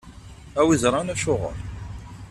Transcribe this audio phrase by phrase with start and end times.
[0.59, 1.55] A wi iẓṛan acuɣeṛ.